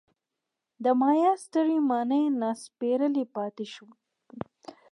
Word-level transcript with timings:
د 0.83 0.85
مایا 0.99 1.31
سترې 1.43 1.77
ماڼۍ 1.89 2.23
ناسپړلي 2.41 3.25
پاتې 3.35 3.65
وو. 3.85 3.89